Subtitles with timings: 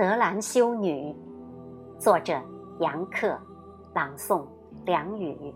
[0.00, 1.14] 德兰修女》，
[1.98, 2.32] 作者
[2.78, 3.38] 杨克，
[3.94, 4.46] 朗诵
[4.86, 5.54] 梁宇。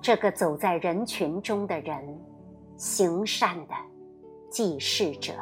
[0.00, 2.18] 这个走在人群中的人，
[2.78, 3.74] 行善的
[4.50, 5.34] 济世者，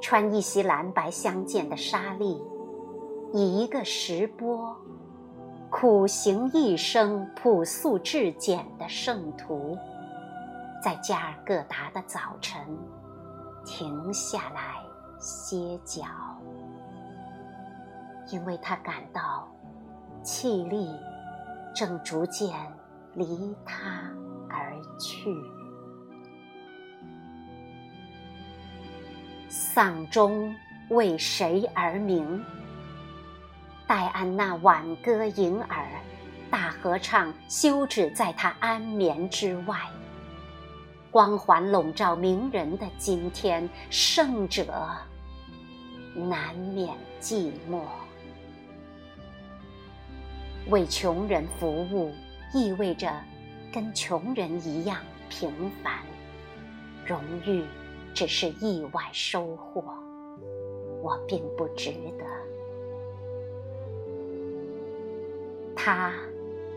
[0.00, 2.40] 穿一袭蓝白相间的纱丽，
[3.32, 4.76] 以一个石钵，
[5.70, 9.76] 苦行一生朴素至简的圣徒，
[10.82, 12.60] 在加尔各答的早晨
[13.64, 14.76] 停下来
[15.18, 16.04] 歇脚，
[18.32, 19.48] 因为他感到
[20.22, 20.88] 气力。
[21.72, 22.50] 正逐渐
[23.14, 24.12] 离他
[24.48, 25.32] 而去。
[29.48, 30.52] 丧钟
[30.88, 32.44] 为谁而鸣？
[33.90, 35.84] 戴安娜挽歌迎耳，
[36.48, 39.76] 大合唱休止在他安眠之外。
[41.10, 44.72] 光环笼罩名人的今天，胜者
[46.14, 47.80] 难免寂寞。
[50.68, 52.14] 为穷人服务，
[52.54, 53.12] 意味着
[53.72, 55.50] 跟穷人一样平
[55.82, 55.94] 凡。
[57.04, 57.64] 荣誉
[58.14, 59.82] 只是意外收获，
[61.02, 62.39] 我并不值得。
[65.90, 66.12] 他，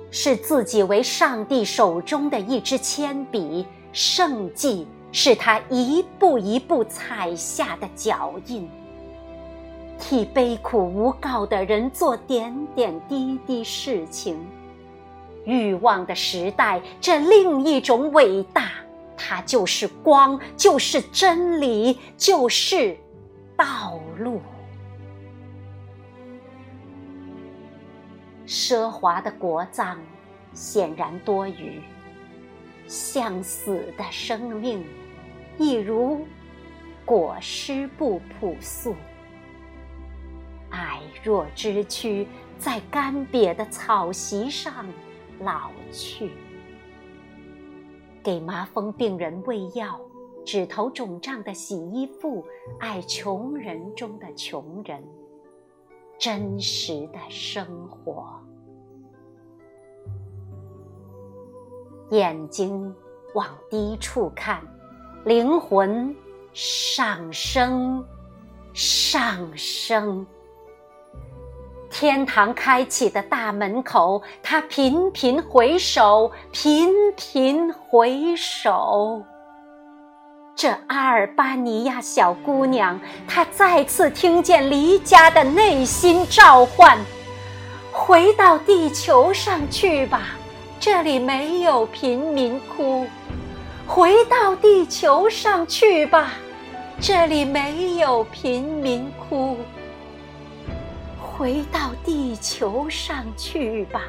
[0.09, 8.67] 是自己为上帝手中的一支铅笔，圣迹是他一步一步踩下的脚印。
[9.99, 14.35] 替悲苦无告的人做点点滴滴事情，
[15.45, 18.71] 欲望的时代，这另一种伟大，
[19.15, 22.97] 它就是光，就是真理，就是
[23.55, 24.41] 道路。
[28.45, 29.97] 奢华的国葬
[30.53, 31.81] 显然多余，
[32.87, 34.85] 向死的生命，
[35.57, 36.27] 亦如
[37.05, 38.95] 裹尸布朴素。
[40.71, 42.27] 矮弱之躯
[42.57, 44.85] 在干瘪的草席上
[45.39, 46.31] 老去，
[48.23, 49.99] 给麻风病人喂药、
[50.45, 52.45] 指头肿胀的洗衣妇、
[52.79, 55.03] 爱穷人中的穷人，
[56.23, 58.33] 真实的生活。
[62.11, 62.95] 眼睛
[63.33, 64.61] 往低处看，
[65.25, 66.15] 灵魂
[66.53, 68.01] 上升，
[68.71, 70.25] 上升。
[71.89, 79.21] 天堂开启的大门口，他频频回首，频频回首。
[80.55, 86.97] 这阿尔巴尼亚小姑娘，她再次听见离家的内心召唤：
[87.91, 90.21] 回到地球上去吧，
[90.79, 93.05] 这里没有贫民窟；
[93.87, 96.33] 回到地球上去吧，
[97.01, 99.57] 这里没有贫民窟。
[101.35, 104.01] 回到地球上去吧，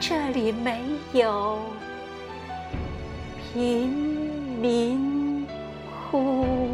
[0.00, 0.80] 这里没
[1.12, 1.58] 有
[3.52, 3.86] 贫
[4.58, 5.09] 民
[6.10, 6.69] cool.